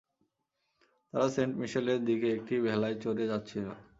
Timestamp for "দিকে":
2.05-2.27